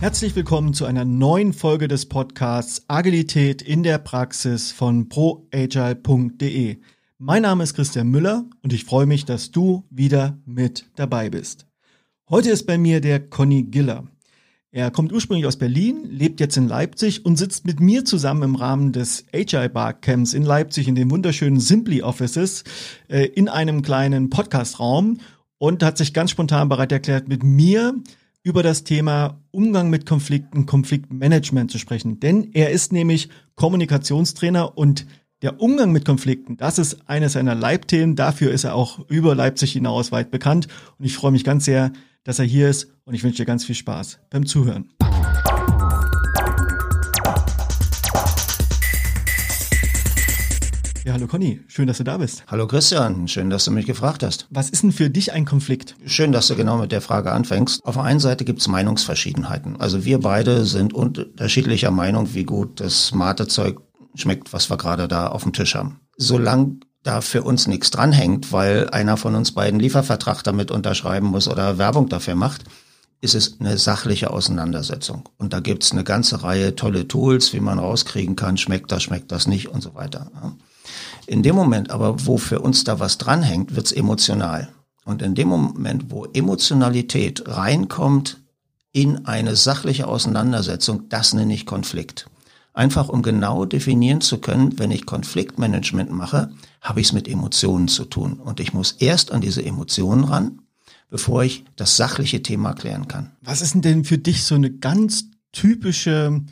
[0.00, 6.78] Herzlich willkommen zu einer neuen Folge des Podcasts Agilität in der Praxis von proagile.de.
[7.18, 11.66] Mein Name ist Christian Müller und ich freue mich, dass du wieder mit dabei bist.
[12.30, 14.04] Heute ist bei mir der Conny Giller.
[14.70, 18.54] Er kommt ursprünglich aus Berlin, lebt jetzt in Leipzig und sitzt mit mir zusammen im
[18.54, 22.64] Rahmen des Agile Bar Camps in Leipzig in den wunderschönen Simply Offices
[23.08, 25.18] äh, in einem kleinen Podcastraum
[25.58, 27.96] und hat sich ganz spontan bereit erklärt, mit mir
[28.42, 32.20] über das Thema Umgang mit Konflikten, Konfliktmanagement zu sprechen.
[32.20, 35.06] Denn er ist nämlich Kommunikationstrainer und
[35.42, 38.16] der Umgang mit Konflikten, das ist eines seiner Leibthemen.
[38.16, 40.68] Dafür ist er auch über Leipzig hinaus weit bekannt.
[40.98, 41.92] Und ich freue mich ganz sehr,
[42.24, 44.90] dass er hier ist und ich wünsche dir ganz viel Spaß beim Zuhören.
[51.10, 52.44] Ja, hallo Conny, schön, dass du da bist.
[52.46, 54.46] Hallo Christian, schön, dass du mich gefragt hast.
[54.50, 55.96] Was ist denn für dich ein Konflikt?
[56.06, 57.84] Schön, dass du genau mit der Frage anfängst.
[57.84, 59.80] Auf der einen Seite gibt es Meinungsverschiedenheiten.
[59.80, 63.80] Also wir beide sind unterschiedlicher Meinung, wie gut das Mate-Zeug
[64.14, 65.98] schmeckt, was wir gerade da auf dem Tisch haben.
[66.16, 71.48] Solange da für uns nichts dranhängt, weil einer von uns beiden Liefervertrag damit unterschreiben muss
[71.48, 72.62] oder Werbung dafür macht,
[73.20, 75.28] ist es eine sachliche Auseinandersetzung.
[75.38, 79.32] Und da gibt's eine ganze Reihe tolle Tools, wie man rauskriegen kann, schmeckt das, schmeckt
[79.32, 80.30] das nicht und so weiter.
[81.30, 84.68] In dem Moment aber, wo für uns da was dranhängt, wird's emotional.
[85.04, 88.38] Und in dem Moment, wo Emotionalität reinkommt
[88.90, 92.28] in eine sachliche Auseinandersetzung, das nenne ich Konflikt.
[92.72, 96.50] Einfach um genau definieren zu können, wenn ich Konfliktmanagement mache,
[96.80, 98.40] habe ich es mit Emotionen zu tun.
[98.40, 100.62] Und ich muss erst an diese Emotionen ran,
[101.10, 103.30] bevor ich das sachliche Thema klären kann.
[103.40, 106.42] Was ist denn für dich so eine ganz typische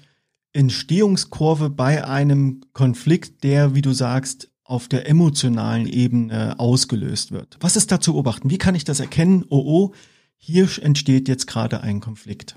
[0.53, 7.57] Entstehungskurve bei einem Konflikt, der, wie du sagst, auf der emotionalen Ebene ausgelöst wird.
[7.61, 8.51] Was ist da zu beobachten?
[8.51, 9.47] Wie kann ich das erkennen?
[9.49, 9.95] Oh, oh,
[10.37, 12.57] hier entsteht jetzt gerade ein Konflikt.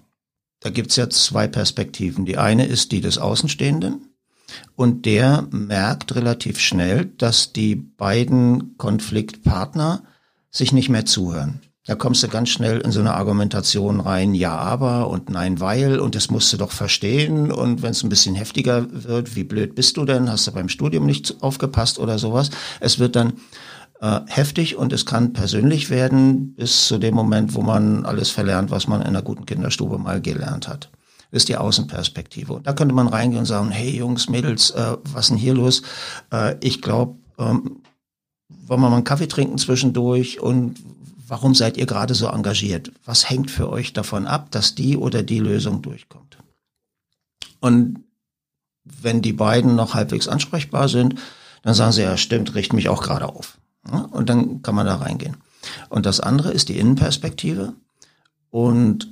[0.59, 2.25] Da gibt's ja zwei Perspektiven.
[2.25, 4.09] Die eine ist die des Außenstehenden
[4.75, 10.03] und der merkt relativ schnell, dass die beiden Konfliktpartner
[10.49, 11.61] sich nicht mehr zuhören.
[11.91, 15.99] Da kommst du ganz schnell in so eine Argumentation rein, ja, aber und nein, weil
[15.99, 19.75] und das musst du doch verstehen und wenn es ein bisschen heftiger wird, wie blöd
[19.75, 22.49] bist du denn, hast du beim Studium nicht aufgepasst oder sowas.
[22.79, 23.33] Es wird dann
[23.99, 28.71] äh, heftig und es kann persönlich werden bis zu dem Moment, wo man alles verlernt,
[28.71, 30.89] was man in einer guten Kinderstube mal gelernt hat.
[31.31, 32.53] Ist die Außenperspektive.
[32.53, 35.81] Und da könnte man reingehen und sagen, hey Jungs, Mädels, äh, was denn hier los?
[36.31, 37.81] Äh, ich glaube, ähm,
[38.47, 40.77] wollen wir mal einen Kaffee trinken zwischendurch und
[41.31, 42.91] Warum seid ihr gerade so engagiert?
[43.05, 46.37] Was hängt für euch davon ab, dass die oder die Lösung durchkommt?
[47.61, 48.03] Und
[48.83, 51.15] wenn die beiden noch halbwegs ansprechbar sind,
[51.63, 53.57] dann sagen sie, ja stimmt, richte mich auch gerade auf.
[54.11, 55.37] Und dann kann man da reingehen.
[55.87, 57.75] Und das andere ist die Innenperspektive.
[58.49, 59.10] Und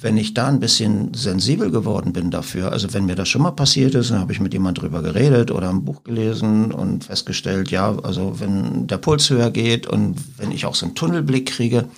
[0.00, 3.52] wenn ich da ein bisschen sensibel geworden bin dafür, also wenn mir das schon mal
[3.52, 7.70] passiert ist, dann habe ich mit jemand drüber geredet oder ein Buch gelesen und festgestellt,
[7.70, 11.88] ja, also wenn der Puls höher geht und wenn ich auch so einen Tunnelblick kriege,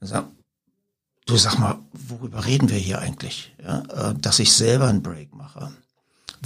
[0.00, 0.26] sag,
[1.26, 3.54] du sag mal, worüber reden wir hier eigentlich?
[3.62, 5.72] Ja, äh, dass ich selber einen Break mache,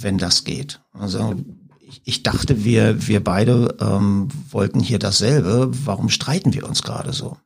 [0.00, 0.80] wenn das geht.
[0.92, 1.34] Also
[1.80, 5.70] ich, ich dachte, wir, wir beide ähm, wollten hier dasselbe.
[5.84, 7.36] Warum streiten wir uns gerade so?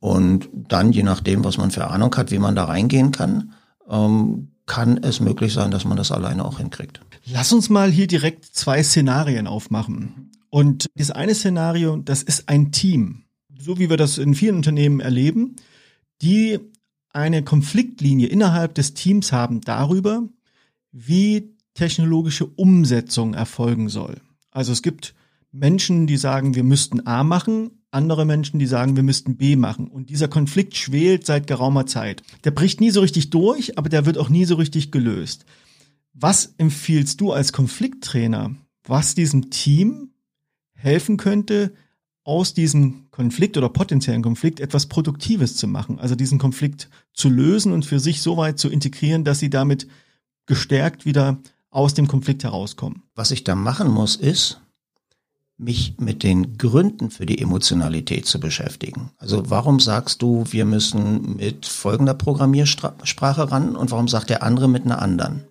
[0.00, 3.52] Und dann, je nachdem, was man für Ahnung hat, wie man da reingehen kann,
[3.88, 7.00] ähm, kann es möglich sein, dass man das alleine auch hinkriegt.
[7.26, 10.30] Lass uns mal hier direkt zwei Szenarien aufmachen.
[10.48, 13.24] Und das eine Szenario, das ist ein Team,
[13.58, 15.56] so wie wir das in vielen Unternehmen erleben,
[16.22, 16.58] die
[17.12, 20.22] eine Konfliktlinie innerhalb des Teams haben darüber,
[20.92, 24.20] wie technologische Umsetzung erfolgen soll.
[24.50, 25.14] Also es gibt
[25.52, 29.88] Menschen, die sagen, wir müssten A machen andere Menschen, die sagen, wir müssten B machen.
[29.88, 32.22] Und dieser Konflikt schwelt seit geraumer Zeit.
[32.44, 35.44] Der bricht nie so richtig durch, aber der wird auch nie so richtig gelöst.
[36.12, 38.54] Was empfiehlst du als Konflikttrainer,
[38.84, 40.10] was diesem Team
[40.72, 41.72] helfen könnte,
[42.22, 45.98] aus diesem Konflikt oder potenziellen Konflikt etwas Produktives zu machen?
[45.98, 49.88] Also diesen Konflikt zu lösen und für sich so weit zu integrieren, dass sie damit
[50.46, 51.38] gestärkt wieder
[51.70, 53.02] aus dem Konflikt herauskommen.
[53.14, 54.60] Was ich da machen muss, ist,
[55.60, 59.10] mich mit den Gründen für die Emotionalität zu beschäftigen.
[59.18, 64.68] Also warum sagst du, wir müssen mit folgender Programmiersprache ran und warum sagt der andere
[64.68, 65.44] mit einer anderen?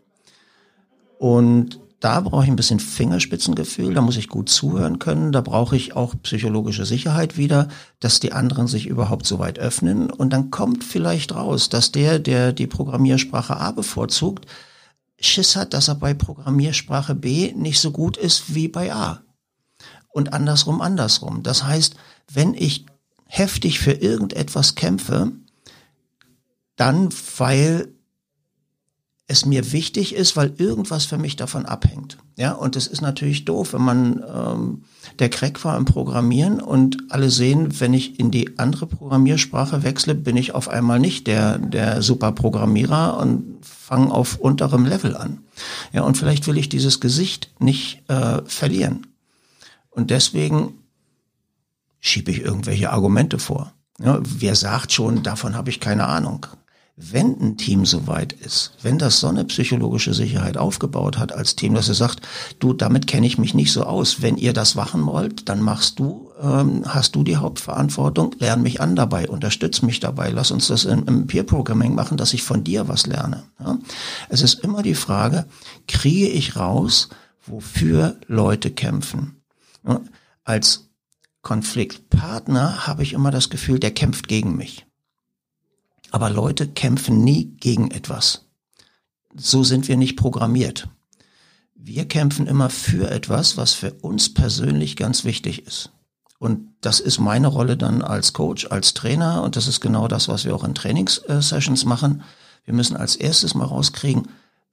[1.19, 5.75] Und da brauche ich ein bisschen Fingerspitzengefühl, da muss ich gut zuhören können, da brauche
[5.75, 7.67] ich auch psychologische Sicherheit wieder,
[7.99, 12.17] dass die anderen sich überhaupt so weit öffnen und dann kommt vielleicht raus, dass der,
[12.17, 14.45] der die Programmiersprache A bevorzugt,
[15.19, 19.21] Schiss hat, dass er bei Programmiersprache B nicht so gut ist wie bei A
[20.19, 21.41] und andersrum andersrum.
[21.43, 21.95] Das heißt,
[22.31, 22.85] wenn ich
[23.25, 25.31] heftig für irgendetwas kämpfe,
[26.75, 27.87] dann, weil
[29.27, 32.17] es mir wichtig ist, weil irgendwas für mich davon abhängt.
[32.35, 34.83] Ja, und es ist natürlich doof, wenn man ähm,
[35.19, 40.15] der Crack war im Programmieren und alle sehen, wenn ich in die andere Programmiersprache wechsle,
[40.15, 45.39] bin ich auf einmal nicht der der Superprogrammierer und fange auf unterem Level an.
[45.93, 49.05] Ja, und vielleicht will ich dieses Gesicht nicht äh, verlieren.
[49.89, 50.73] Und deswegen
[51.99, 53.73] schiebe ich irgendwelche Argumente vor.
[53.99, 56.45] Ja, wer sagt schon, davon habe ich keine Ahnung?
[57.01, 61.55] wenn ein Team so weit ist, wenn das so eine psychologische Sicherheit aufgebaut hat als
[61.55, 62.27] Team, dass er sagt,
[62.59, 64.21] du, damit kenne ich mich nicht so aus.
[64.21, 68.81] Wenn ihr das machen wollt, dann machst du, ähm, hast du die Hauptverantwortung, lern mich
[68.81, 72.65] an dabei, unterstütz mich dabei, lass uns das im, im Peer-Programming machen, dass ich von
[72.65, 73.43] dir was lerne.
[73.61, 73.77] Ja?
[74.27, 75.45] Es ist immer die Frage,
[75.87, 77.07] kriege ich raus,
[77.45, 79.38] wofür Leute kämpfen?
[79.87, 80.01] Ja?
[80.43, 80.89] Als
[81.41, 84.85] Konfliktpartner habe ich immer das Gefühl, der kämpft gegen mich.
[86.11, 88.45] Aber Leute kämpfen nie gegen etwas.
[89.35, 90.89] So sind wir nicht programmiert.
[91.75, 95.91] Wir kämpfen immer für etwas, was für uns persönlich ganz wichtig ist.
[96.39, 100.27] Und das ist meine Rolle dann als Coach, als Trainer und das ist genau das,
[100.27, 102.23] was wir auch in Trainingssessions machen.
[102.63, 104.27] Wir müssen als erstes mal rauskriegen,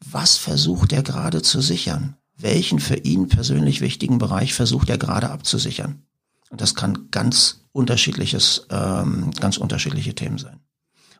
[0.05, 2.17] was versucht er gerade zu sichern?
[2.37, 6.03] Welchen für ihn persönlich wichtigen Bereich versucht er gerade abzusichern?
[6.50, 10.61] Und das kann ganz unterschiedliches, ähm, ganz unterschiedliche Themen sein.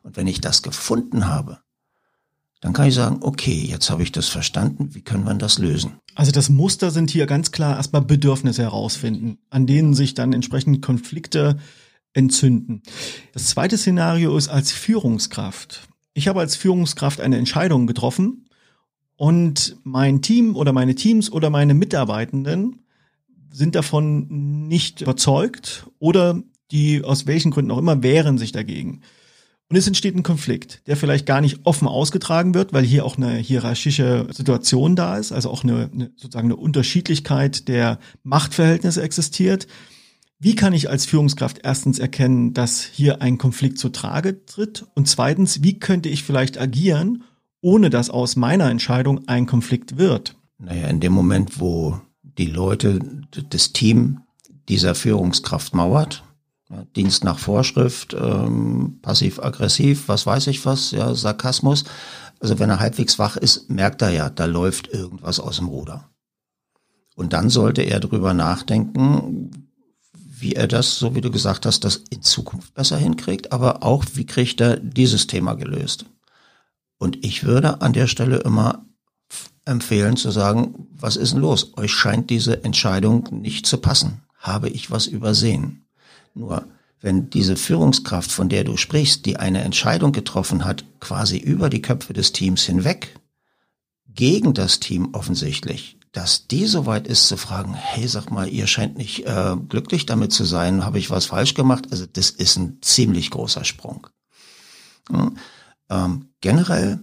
[0.03, 1.59] Und wenn ich das gefunden habe,
[2.61, 5.99] dann kann ich sagen, okay, jetzt habe ich das verstanden, wie können wir das lösen?
[6.15, 10.81] Also das Muster sind hier ganz klar erstmal Bedürfnisse herausfinden, an denen sich dann entsprechend
[10.81, 11.57] Konflikte
[12.13, 12.81] entzünden.
[13.33, 15.87] Das zweite Szenario ist als Führungskraft.
[16.13, 18.46] Ich habe als Führungskraft eine Entscheidung getroffen
[19.17, 22.85] und mein Team oder meine Teams oder meine Mitarbeitenden
[23.51, 26.41] sind davon nicht überzeugt oder
[26.71, 29.01] die aus welchen Gründen auch immer wehren sich dagegen.
[29.69, 33.17] Und es entsteht ein Konflikt, der vielleicht gar nicht offen ausgetragen wird, weil hier auch
[33.17, 39.67] eine hierarchische Situation da ist, also auch eine, eine sozusagen eine Unterschiedlichkeit der Machtverhältnisse existiert.
[40.39, 44.85] Wie kann ich als Führungskraft erstens erkennen, dass hier ein Konflikt zu Trage tritt?
[44.93, 47.23] Und zweitens, wie könnte ich vielleicht agieren,
[47.61, 50.35] ohne dass aus meiner Entscheidung ein Konflikt wird?
[50.59, 52.99] Naja, in dem Moment, wo die Leute,
[53.49, 54.21] das Team
[54.69, 56.23] dieser Führungskraft mauert,
[56.69, 61.85] ja, Dienst nach Vorschrift, ähm, passiv-aggressiv, was weiß ich was, ja, Sarkasmus.
[62.39, 66.09] Also wenn er halbwegs wach ist, merkt er ja, da läuft irgendwas aus dem Ruder.
[67.15, 69.49] Und dann sollte er drüber nachdenken,
[70.13, 74.05] wie er das, so wie du gesagt hast, das in Zukunft besser hinkriegt, aber auch,
[74.13, 76.05] wie kriegt er dieses Thema gelöst.
[76.97, 78.85] Und ich würde an der Stelle immer
[79.65, 81.73] empfehlen zu sagen, was ist denn los?
[81.77, 84.23] Euch scheint diese Entscheidung nicht zu passen.
[84.39, 85.85] Habe ich was übersehen?
[86.33, 86.65] Nur
[87.01, 91.81] wenn diese Führungskraft, von der du sprichst, die eine Entscheidung getroffen hat, quasi über die
[91.81, 93.19] Köpfe des Teams hinweg,
[94.07, 98.65] gegen das Team offensichtlich, dass die so weit ist zu fragen, hey, sag mal, ihr
[98.65, 101.87] scheint nicht äh, glücklich damit zu sein, habe ich was falsch gemacht?
[101.91, 104.07] Also das ist ein ziemlich großer Sprung.
[105.09, 105.37] Hm?
[105.89, 106.99] Ähm, generell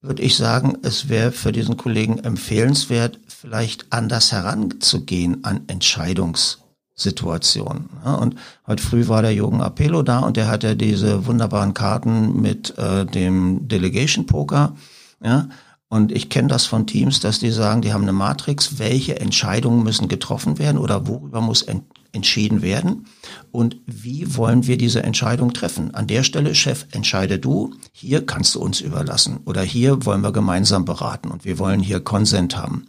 [0.00, 6.58] würde ich sagen, es wäre für diesen Kollegen empfehlenswert, vielleicht anders heranzugehen an Entscheidungs
[6.94, 7.88] Situation.
[8.04, 8.36] Ja, und
[8.66, 13.06] heute früh war der Jürgen Apelo da und der hatte diese wunderbaren Karten mit äh,
[13.06, 14.76] dem Delegation Poker.
[15.22, 15.48] Ja,
[15.88, 19.82] und ich kenne das von Teams, dass die sagen, die haben eine Matrix, welche Entscheidungen
[19.82, 23.06] müssen getroffen werden oder worüber muss ent entschieden werden
[23.50, 25.94] und wie wollen wir diese Entscheidung treffen.
[25.94, 30.32] An der Stelle, Chef, entscheide du, hier kannst du uns überlassen oder hier wollen wir
[30.32, 32.86] gemeinsam beraten und wir wollen hier Konsent haben.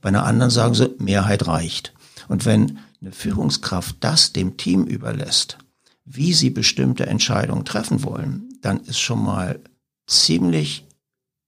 [0.00, 1.92] Bei einer anderen sagen sie, Mehrheit reicht.
[2.28, 5.58] Und wenn eine Führungskraft das dem Team überlässt,
[6.04, 9.60] wie sie bestimmte Entscheidungen treffen wollen, dann ist schon mal
[10.06, 10.86] ziemlich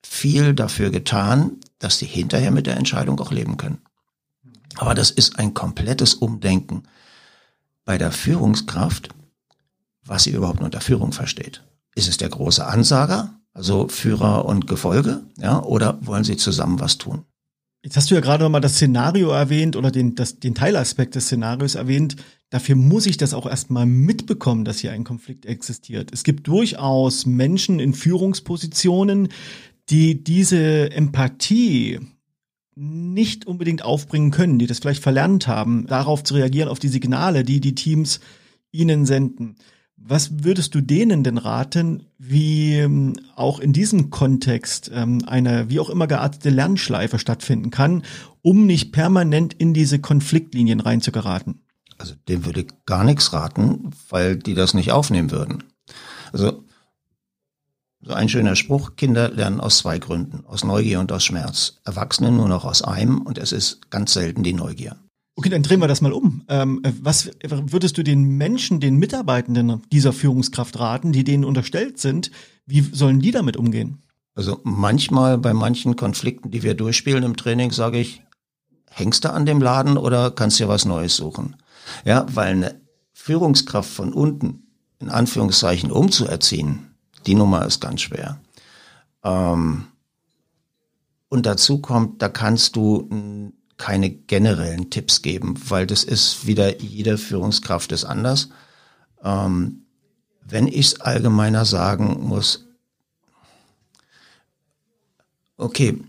[0.04, 3.78] viel dafür getan, dass sie hinterher mit der Entscheidung auch leben können.
[4.76, 6.84] Aber das ist ein komplettes Umdenken
[7.84, 9.08] bei der Führungskraft,
[10.04, 11.62] was sie überhaupt unter Führung versteht.
[11.94, 16.98] Ist es der große Ansager, also Führer und Gefolge, ja, oder wollen sie zusammen was
[16.98, 17.24] tun?
[17.84, 21.24] Jetzt hast du ja gerade nochmal das Szenario erwähnt oder den, das, den Teilaspekt des
[21.24, 22.14] Szenarios erwähnt.
[22.48, 26.10] Dafür muss ich das auch erstmal mitbekommen, dass hier ein Konflikt existiert.
[26.12, 29.28] Es gibt durchaus Menschen in Führungspositionen,
[29.90, 31.98] die diese Empathie
[32.74, 37.44] nicht unbedingt aufbringen können, die das vielleicht verlernt haben, darauf zu reagieren, auf die Signale,
[37.44, 38.20] die die Teams
[38.70, 39.56] ihnen senden.
[39.96, 45.78] Was würdest du denen denn raten, wie ähm, auch in diesem Kontext ähm, eine wie
[45.78, 48.02] auch immer geartete Lernschleife stattfinden kann,
[48.40, 51.60] um nicht permanent in diese Konfliktlinien reinzugeraten?
[51.98, 55.62] Also dem würde ich gar nichts raten, weil die das nicht aufnehmen würden.
[56.32, 56.64] Also
[58.04, 61.78] So ein schöner Spruch, Kinder lernen aus zwei Gründen, aus Neugier und aus Schmerz.
[61.84, 64.96] Erwachsene nur noch aus einem und es ist ganz selten die Neugier.
[65.36, 66.42] Okay, dann drehen wir das mal um.
[66.48, 72.32] Ähm, was würdest du den Menschen, den Mitarbeitenden dieser Führungskraft raten, die denen unterstellt sind?
[72.66, 74.02] Wie sollen die damit umgehen?
[74.34, 78.22] Also manchmal bei manchen Konflikten, die wir durchspielen im Training, sage ich,
[78.90, 81.56] hängst du an dem Laden oder kannst dir was Neues suchen?
[82.04, 82.80] Ja, weil eine
[83.12, 84.64] Führungskraft von unten
[84.98, 86.91] in Anführungszeichen umzuerziehen,
[87.26, 88.40] die Nummer ist ganz schwer.
[89.24, 89.86] Ähm,
[91.28, 97.18] und dazu kommt, da kannst du keine generellen Tipps geben, weil das ist wieder, jede
[97.18, 98.50] Führungskraft ist anders.
[99.22, 99.86] Ähm,
[100.44, 102.66] wenn ich es allgemeiner sagen muss,
[105.56, 106.04] okay,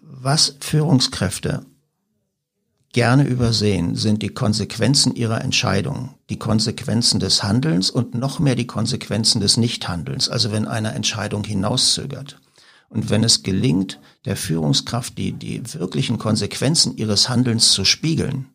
[0.00, 1.66] was Führungskräfte
[2.92, 8.66] gerne übersehen, sind die Konsequenzen ihrer Entscheidung, die Konsequenzen des Handelns und noch mehr die
[8.66, 12.38] Konsequenzen des Nichthandelns, also wenn eine Entscheidung hinauszögert.
[12.90, 18.48] Und wenn es gelingt, der Führungskraft die, die wirklichen Konsequenzen ihres Handelns zu spiegeln,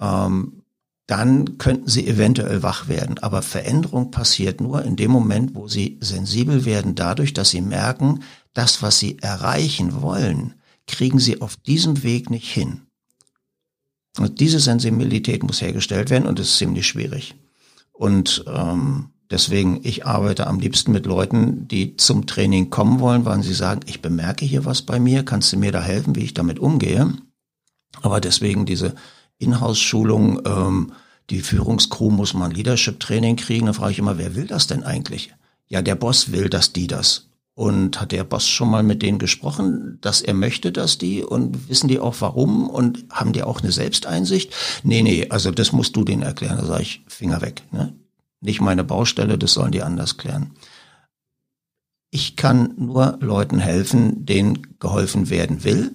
[0.00, 0.64] ähm,
[1.06, 3.18] dann könnten sie eventuell wach werden.
[3.18, 8.24] Aber Veränderung passiert nur in dem Moment, wo sie sensibel werden, dadurch, dass sie merken,
[8.54, 10.54] das, was sie erreichen wollen,
[10.86, 12.83] kriegen sie auf diesem Weg nicht hin.
[14.18, 17.34] Und diese Sensibilität muss hergestellt werden und das ist ziemlich schwierig.
[17.92, 23.42] Und ähm, deswegen, ich arbeite am liebsten mit Leuten, die zum Training kommen wollen, weil
[23.42, 26.34] sie sagen, ich bemerke hier was bei mir, kannst du mir da helfen, wie ich
[26.34, 27.12] damit umgehe?
[28.02, 28.94] Aber deswegen diese
[29.38, 30.92] Inhouse-Schulung, ähm,
[31.30, 33.66] die Führungskrew muss mal ein Leadership-Training kriegen.
[33.66, 35.34] Dann frage ich immer, wer will das denn eigentlich?
[35.68, 37.28] Ja, der Boss will, dass die das.
[37.56, 41.68] Und hat der Boss schon mal mit denen gesprochen, dass er möchte, dass die und
[41.68, 44.52] wissen die auch warum und haben die auch eine Selbsteinsicht?
[44.82, 46.56] Nee, nee, also das musst du denen erklären.
[46.56, 47.62] Da sage ich, Finger weg.
[47.70, 47.94] Ne?
[48.40, 50.50] Nicht meine Baustelle, das sollen die anders klären.
[52.10, 55.92] Ich kann nur Leuten helfen, denen geholfen werden will.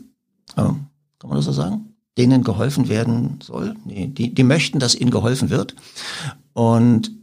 [0.56, 0.88] Ähm,
[1.20, 1.94] kann man das so sagen?
[2.18, 3.76] Denen geholfen werden soll?
[3.86, 5.76] Nee, die, die möchten, dass ihnen geholfen wird.
[6.54, 7.19] Und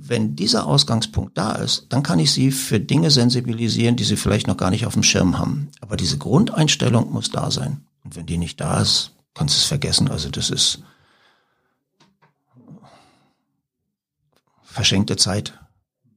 [0.00, 4.46] wenn dieser Ausgangspunkt da ist, dann kann ich sie für Dinge sensibilisieren, die sie vielleicht
[4.46, 5.68] noch gar nicht auf dem Schirm haben.
[5.80, 7.82] Aber diese Grundeinstellung muss da sein.
[8.04, 10.08] Und wenn die nicht da ist, kannst du es vergessen.
[10.08, 10.82] Also das ist
[14.62, 15.58] verschenkte Zeit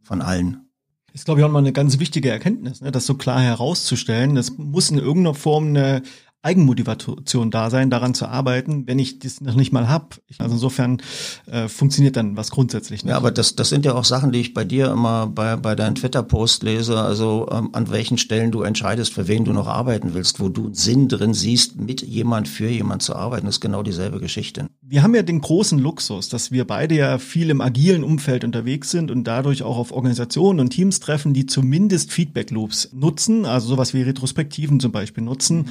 [0.04, 0.68] von allen.
[1.08, 4.36] Das ist, glaube ich, auch mal eine ganz wichtige Erkenntnis, ne, das so klar herauszustellen.
[4.36, 6.04] Das muss in irgendeiner Form eine
[6.44, 10.20] Eigenmotivation da sein, daran zu arbeiten, wenn ich das noch nicht mal hab.
[10.40, 11.02] Also insofern
[11.46, 13.12] äh, funktioniert dann was grundsätzlich nicht.
[13.12, 15.76] Ja, aber das, das sind ja auch Sachen, die ich bei dir immer bei, bei
[15.76, 20.16] deinen Twitter-Post lese, also ähm, an welchen Stellen du entscheidest, für wen du noch arbeiten
[20.16, 23.84] willst, wo du Sinn drin siehst, mit jemand für jemand zu arbeiten, das ist genau
[23.84, 24.68] dieselbe Geschichte.
[24.82, 28.90] Wir haben ja den großen Luxus, dass wir beide ja viel im agilen Umfeld unterwegs
[28.90, 33.94] sind und dadurch auch auf Organisationen und Teams treffen, die zumindest Feedback-Loops nutzen, also sowas
[33.94, 35.70] wie Retrospektiven zum Beispiel nutzen,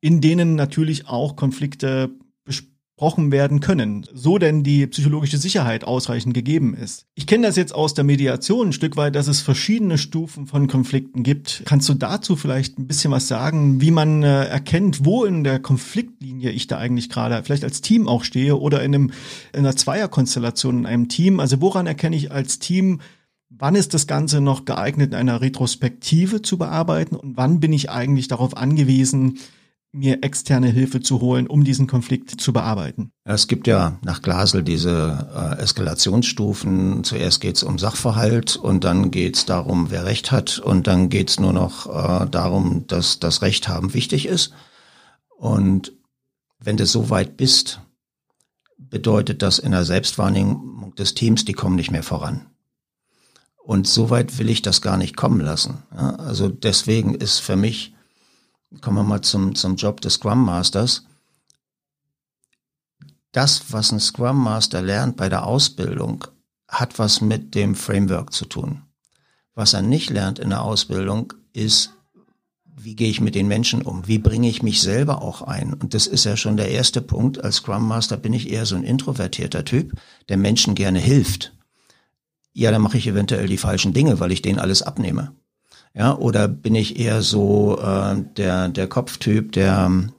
[0.00, 2.10] in denen natürlich auch Konflikte
[3.00, 7.06] besprochen werden können, so denn die psychologische Sicherheit ausreichend gegeben ist.
[7.14, 10.68] Ich kenne das jetzt aus der Mediation ein Stück weit, dass es verschiedene Stufen von
[10.68, 11.62] Konflikten gibt.
[11.64, 15.60] Kannst du dazu vielleicht ein bisschen was sagen, wie man äh, erkennt, wo in der
[15.60, 19.12] Konfliktlinie ich da eigentlich gerade vielleicht als Team auch stehe oder in, einem,
[19.54, 21.40] in einer Zweierkonstellation in einem Team?
[21.40, 23.00] Also woran erkenne ich als Team,
[23.48, 27.88] wann ist das Ganze noch geeignet, in einer Retrospektive zu bearbeiten und wann bin ich
[27.88, 29.38] eigentlich darauf angewiesen,
[29.92, 33.10] mir externe Hilfe zu holen, um diesen Konflikt zu bearbeiten.
[33.24, 37.02] Es gibt ja nach Glasel diese äh, Eskalationsstufen.
[37.02, 41.08] Zuerst geht es um Sachverhalt und dann geht es darum, wer Recht hat und dann
[41.08, 44.52] geht es nur noch äh, darum, dass das Recht haben wichtig ist.
[45.36, 45.92] Und
[46.60, 47.80] wenn du so weit bist,
[48.78, 52.46] bedeutet das in der Selbstwahrnehmung des Teams, die kommen nicht mehr voran.
[53.62, 55.82] Und so weit will ich das gar nicht kommen lassen.
[55.94, 57.94] Ja, also deswegen ist für mich
[58.80, 61.04] kommen wir mal zum, zum Job des Scrum Masters.
[63.32, 66.24] Das, was ein Scrum Master lernt bei der Ausbildung,
[66.68, 68.82] hat was mit dem Framework zu tun.
[69.54, 71.92] Was er nicht lernt in der Ausbildung, ist,
[72.64, 74.06] wie gehe ich mit den Menschen um?
[74.06, 75.74] Wie bringe ich mich selber auch ein?
[75.74, 77.42] Und das ist ja schon der erste Punkt.
[77.42, 79.92] Als Scrum Master bin ich eher so ein introvertierter Typ,
[80.28, 81.52] der Menschen gerne hilft.
[82.52, 85.32] Ja, dann mache ich eventuell die falschen Dinge, weil ich denen alles abnehme.
[85.94, 90.12] Ja, oder bin ich eher so äh, der, der Kopftyp, der ähm,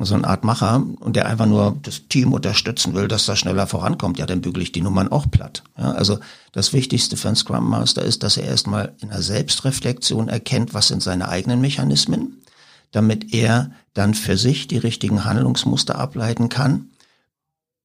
[0.00, 3.66] so eine Art Macher und der einfach nur das Team unterstützen will, dass das schneller
[3.66, 5.62] vorankommt, ja, dann bügele ich die Nummern auch platt.
[5.76, 6.18] Ja, also
[6.52, 10.88] das Wichtigste für einen Scrum Master ist, dass er erstmal in der Selbstreflexion erkennt, was
[10.88, 12.42] sind seine eigenen Mechanismen,
[12.90, 16.88] damit er dann für sich die richtigen Handlungsmuster ableiten kann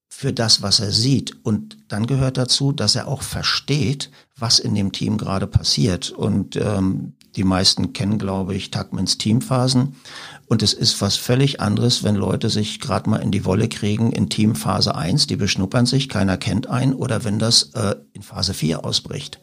[0.10, 1.46] für das, was er sieht.
[1.46, 6.10] Und dann gehört dazu, dass er auch versteht, was in dem Team gerade passiert.
[6.10, 9.96] Und ähm, die meisten kennen, glaube ich, Tuckmans Teamphasen.
[10.48, 14.12] Und es ist was völlig anderes, wenn Leute sich gerade mal in die Wolle kriegen
[14.12, 18.54] in Teamphase 1, die beschnuppern sich, keiner kennt einen, oder wenn das äh, in Phase
[18.54, 19.40] 4 ausbricht.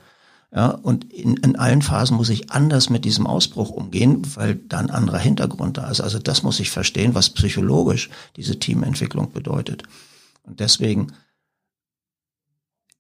[0.54, 4.78] Ja, und in, in allen Phasen muss ich anders mit diesem Ausbruch umgehen, weil da
[4.78, 6.00] ein anderer Hintergrund da ist.
[6.00, 9.82] Also das muss ich verstehen, was psychologisch diese Teamentwicklung bedeutet.
[10.44, 11.08] Und deswegen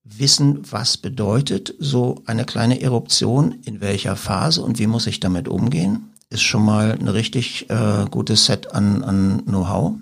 [0.04, 5.48] wissen, was bedeutet so eine kleine Eruption, in welcher Phase und wie muss ich damit
[5.48, 9.94] umgehen, ist schon mal ein richtig äh, gutes Set an, an Know-how.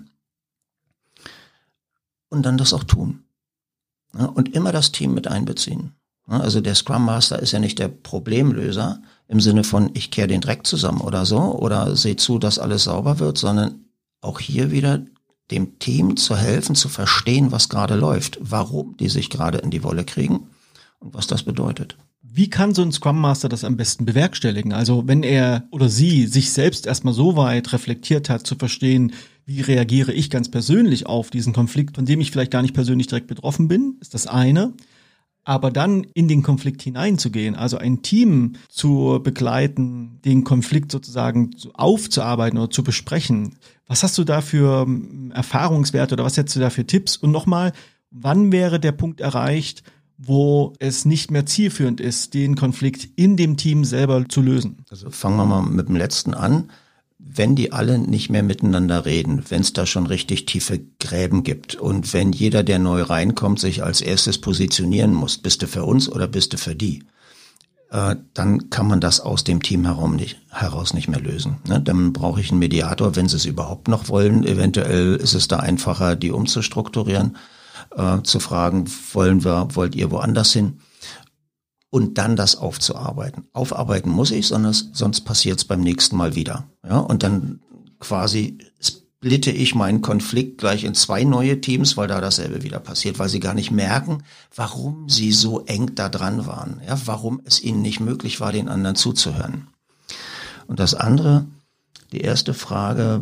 [2.29, 3.23] Und dann das auch tun.
[4.17, 5.93] Ja, und immer das Team mit einbeziehen.
[6.29, 10.27] Ja, also der Scrum Master ist ja nicht der Problemlöser im Sinne von, ich kehre
[10.27, 13.85] den Dreck zusammen oder so oder sehe zu, dass alles sauber wird, sondern
[14.21, 15.01] auch hier wieder
[15.51, 19.83] dem Team zu helfen, zu verstehen, was gerade läuft, warum die sich gerade in die
[19.83, 20.47] Wolle kriegen
[20.99, 21.97] und was das bedeutet.
[22.21, 24.73] Wie kann so ein Scrum Master das am besten bewerkstelligen?
[24.73, 29.13] Also wenn er oder sie sich selbst erstmal so weit reflektiert hat, zu verstehen,
[29.45, 33.07] wie reagiere ich ganz persönlich auf diesen Konflikt, von dem ich vielleicht gar nicht persönlich
[33.07, 34.73] direkt betroffen bin, ist das eine.
[35.45, 42.57] Aber dann in den Konflikt hineinzugehen, also ein Team zu begleiten, den Konflikt sozusagen aufzuarbeiten
[42.57, 43.55] oder zu besprechen.
[43.85, 47.17] Was hast du da für ähm, Erfahrungswerte oder was hättest du da für Tipps?
[47.17, 47.73] Und nochmal,
[48.09, 49.83] wann wäre der Punkt erreicht,
[50.17, 54.85] wo es nicht mehr zielführend ist, den Konflikt in dem Team selber zu lösen?
[54.89, 56.69] Also fangen wir mal mit dem letzten an
[57.35, 61.75] wenn die alle nicht mehr miteinander reden, wenn es da schon richtig tiefe Gräben gibt
[61.75, 66.09] und wenn jeder, der neu reinkommt, sich als erstes positionieren muss, bist du für uns
[66.09, 67.03] oder bist du für die,
[67.91, 71.57] äh, dann kann man das aus dem Team herum nicht, heraus nicht mehr lösen.
[71.67, 71.79] Ne?
[71.79, 74.43] Dann brauche ich einen Mediator, wenn sie es überhaupt noch wollen.
[74.43, 77.37] Eventuell ist es da einfacher, die umzustrukturieren,
[77.95, 80.79] äh, zu fragen, wollen wir, wollt ihr woanders hin?
[81.93, 83.43] Und dann das aufzuarbeiten.
[83.53, 86.67] Aufarbeiten muss ich, sondern sonst passiert es beim nächsten Mal wieder.
[86.83, 87.59] Ja, und dann
[87.99, 93.19] quasi splitte ich meinen Konflikt gleich in zwei neue Teams, weil da dasselbe wieder passiert,
[93.19, 94.23] weil sie gar nicht merken,
[94.55, 98.69] warum sie so eng da dran waren, ja, warum es ihnen nicht möglich war, den
[98.69, 99.67] anderen zuzuhören.
[100.65, 101.45] Und das andere,
[102.11, 103.21] die erste Frage,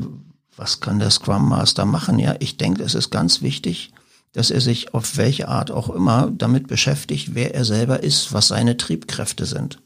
[0.55, 2.19] was kann der Scrum Master machen?
[2.19, 3.91] Ja, ich denke, es ist ganz wichtig,
[4.33, 8.47] dass er sich auf welche Art auch immer damit beschäftigt, wer er selber ist, was
[8.47, 9.79] seine Triebkräfte sind.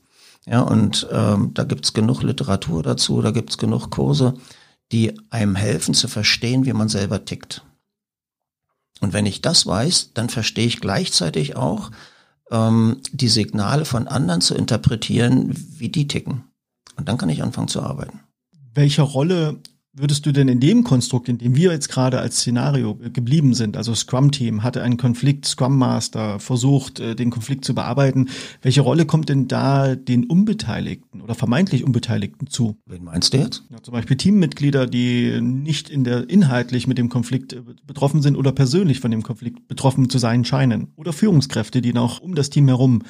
[0.46, 4.36] Ja, und ähm, da gibt's genug Literatur dazu, da gibt's genug Kurse,
[4.92, 7.64] die einem helfen zu verstehen, wie man selber tickt.
[9.02, 11.92] Und wenn ich das weiß, dann verstehe ich gleichzeitig auch
[12.52, 16.44] ähm, die Signale von anderen zu interpretieren, wie die ticken.
[16.96, 18.22] Und dann kann ich anfangen zu arbeiten.
[18.74, 19.58] Welche Rolle
[19.96, 23.78] würdest du denn in dem Konstrukt, in dem wir jetzt gerade als Szenario geblieben sind,
[23.78, 28.30] also Scrum-Team hatte einen Konflikt, Scrum Master versucht, äh, den Konflikt zu bearbeiten,
[28.62, 32.78] welche Rolle kommt denn da den Unbeteiligten oder vermeintlich Unbeteiligten zu?
[32.86, 33.64] Wen meinst du jetzt?
[33.70, 38.36] Ja, zum Beispiel Teammitglieder, die nicht in der inhaltlich mit dem Konflikt äh, betroffen sind
[38.36, 40.88] oder persönlich von dem Konflikt betroffen zu sein scheinen.
[40.96, 43.04] Oder Führungskräfte, die noch um das Team herum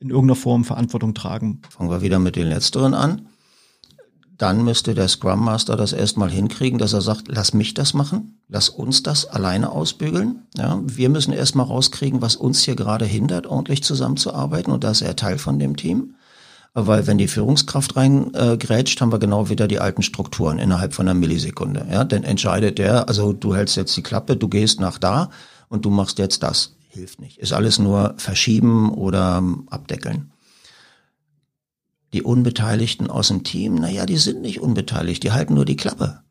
[0.00, 1.60] in irgendeiner Form Verantwortung tragen.
[1.70, 3.22] Fangen wir wieder mit den Letzteren an
[4.42, 8.40] dann müsste der Scrum Master das erstmal hinkriegen, dass er sagt, lass mich das machen,
[8.48, 10.42] lass uns das alleine ausbügeln.
[10.56, 15.00] Ja, wir müssen erstmal rauskriegen, was uns hier gerade hindert, ordentlich zusammenzuarbeiten und da ist
[15.00, 16.16] er Teil von dem Team.
[16.74, 21.18] Weil wenn die Führungskraft reingrätscht, haben wir genau wieder die alten Strukturen innerhalb von einer
[21.18, 21.86] Millisekunde.
[21.88, 25.30] Ja, dann entscheidet der, also du hältst jetzt die Klappe, du gehst nach da
[25.68, 26.74] und du machst jetzt das.
[26.88, 27.38] Hilft nicht.
[27.38, 30.31] Ist alles nur verschieben oder abdeckeln
[32.12, 36.22] die Unbeteiligten aus dem Team, naja, die sind nicht unbeteiligt, die halten nur die Klappe.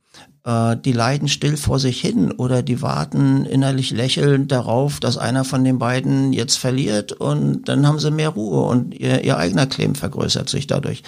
[0.43, 5.43] Äh, die leiden still vor sich hin oder die warten innerlich lächelnd darauf, dass einer
[5.43, 9.67] von den beiden jetzt verliert und dann haben sie mehr Ruhe und ihr, ihr eigener
[9.67, 11.03] Claim vergrößert sich dadurch.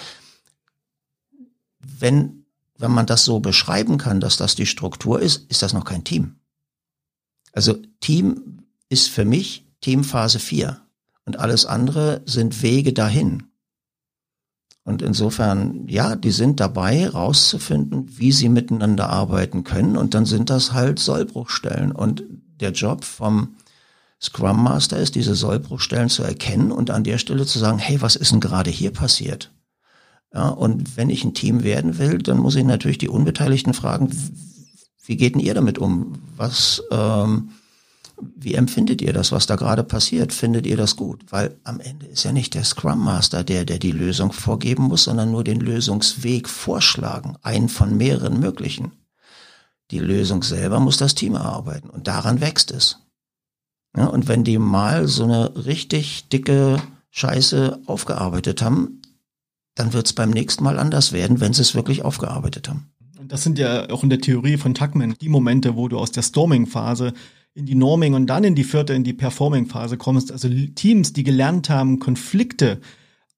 [1.80, 2.44] Wenn,
[2.78, 6.04] wenn man das so beschreiben kann, dass das die Struktur ist, ist das noch kein
[6.04, 6.36] Team.
[7.52, 10.80] Also Team ist für mich Teamphase 4
[11.24, 13.44] und alles andere sind Wege dahin.
[14.84, 19.96] Und insofern, ja, die sind dabei, rauszufinden, wie sie miteinander arbeiten können.
[19.96, 21.90] Und dann sind das halt Sollbruchstellen.
[21.90, 22.22] Und
[22.60, 23.56] der Job vom
[24.20, 28.16] Scrum Master ist, diese Sollbruchstellen zu erkennen und an der Stelle zu sagen, hey, was
[28.16, 29.50] ist denn gerade hier passiert?
[30.34, 34.10] Ja, und wenn ich ein Team werden will, dann muss ich natürlich die Unbeteiligten fragen,
[35.06, 36.18] wie geht denn ihr damit um?
[36.36, 37.50] Was, ähm,
[38.36, 40.32] wie empfindet ihr das, was da gerade passiert?
[40.32, 41.24] Findet ihr das gut?
[41.30, 45.04] Weil am Ende ist ja nicht der Scrum Master der, der die Lösung vorgeben muss,
[45.04, 47.36] sondern nur den Lösungsweg vorschlagen.
[47.42, 48.92] Einen von mehreren möglichen.
[49.90, 52.98] Die Lösung selber muss das Team erarbeiten und daran wächst es.
[53.96, 59.02] Ja, und wenn die mal so eine richtig dicke Scheiße aufgearbeitet haben,
[59.74, 62.90] dann wird es beim nächsten Mal anders werden, wenn sie es wirklich aufgearbeitet haben.
[63.18, 66.12] Und das sind ja auch in der Theorie von Tuckman die Momente, wo du aus
[66.12, 67.12] der Storming-Phase
[67.54, 70.32] in die Norming und dann in die vierte, in die Performing-Phase kommst.
[70.32, 72.80] Also Teams, die gelernt haben, Konflikte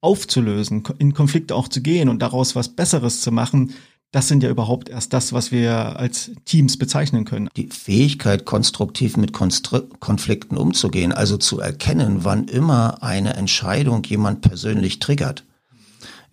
[0.00, 3.74] aufzulösen, in Konflikte auch zu gehen und daraus was Besseres zu machen,
[4.12, 7.48] das sind ja überhaupt erst das, was wir als Teams bezeichnen können.
[7.56, 14.40] Die Fähigkeit, konstruktiv mit Konstru Konflikten umzugehen, also zu erkennen, wann immer eine Entscheidung jemand
[14.40, 15.44] persönlich triggert.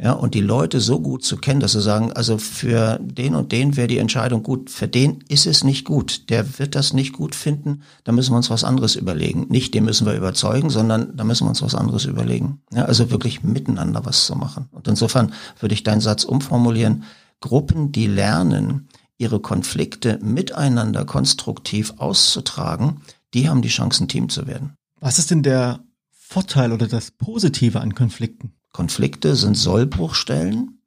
[0.04, 3.54] Ja, und die Leute so gut zu kennen, dass sie sagen, also für den und
[3.54, 6.30] den wäre die Entscheidung gut, für den ist es nicht gut.
[6.30, 9.46] Der wird das nicht gut finden, da müssen wir uns was anderes überlegen.
[9.48, 12.62] Nicht den müssen wir überzeugen, sondern da müssen wir uns was anderes überlegen.
[12.74, 14.68] Ja, also wirklich miteinander was zu machen.
[14.72, 17.06] Und insofern würde ich deinen Satz umformulieren,
[17.40, 23.00] Gruppen, die lernen, ihre Konflikte miteinander konstruktiv auszutragen,
[23.34, 24.74] die haben die Chance, ein Team zu werden.
[25.00, 25.80] Was ist denn der
[26.12, 28.52] Vorteil oder das Positive an Konflikten?
[28.74, 30.80] Konflikte sind Sollbruchstellen,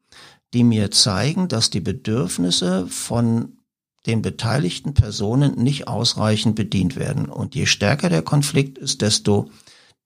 [0.53, 3.57] die mir zeigen, dass die Bedürfnisse von
[4.07, 7.27] den beteiligten Personen nicht ausreichend bedient werden.
[7.27, 9.51] Und je stärker der Konflikt ist, desto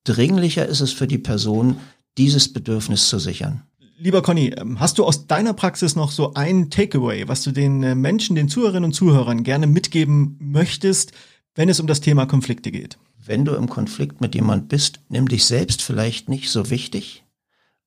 [0.05, 1.77] dringlicher ist es für die Person,
[2.17, 3.63] dieses Bedürfnis zu sichern.
[3.99, 7.83] Lieber Conny, ähm, hast du aus deiner Praxis noch so ein Takeaway, was du den
[7.83, 11.13] äh, Menschen, den Zuhörerinnen und Zuhörern gerne mitgeben möchtest,
[11.55, 12.99] wenn es um das Thema Konflikte geht?
[13.23, 17.25] Wenn du im Konflikt mit jemand bist, nimm dich selbst vielleicht nicht so wichtig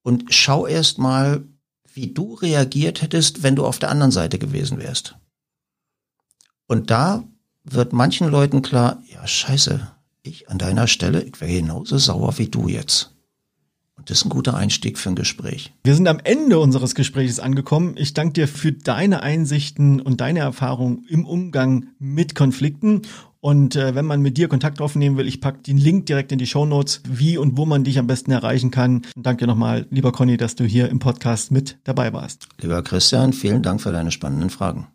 [0.04, 1.44] und schau erst mal,
[1.94, 5.16] wie du reagiert hättest, wenn du auf der anderen Seite gewesen wärst.
[6.68, 7.24] Und da
[7.64, 9.88] wird manchen Leuten klar, ja, scheiße,
[10.24, 13.14] ich an deiner Stelle, ich wäre genauso sauer wie du jetzt.
[13.96, 15.72] Und das ist ein guter Einstieg für ein Gespräch.
[15.84, 17.96] Wir sind am Ende unseres Gesprächs angekommen.
[17.96, 23.04] Ich danke dir für deine Einsichten und deine Erfahrung im Umgang mit Konflikten.
[23.44, 26.38] Und äh, wenn man mit dir Kontakt aufnehmen will, ich packe den Link direkt in
[26.38, 29.02] die Show Notes, wie und wo man dich am besten erreichen kann.
[29.18, 32.48] Und danke nochmal, lieber Conny, dass du hier im Podcast mit dabei warst.
[32.62, 34.88] Lieber Christian, vielen Dank für deine spannenden Fragen.